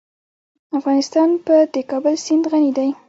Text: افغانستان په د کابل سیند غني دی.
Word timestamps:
افغانستان 0.77 1.29
په 1.45 1.55
د 1.73 1.75
کابل 1.91 2.15
سیند 2.25 2.43
غني 2.51 2.71
دی. 2.77 2.89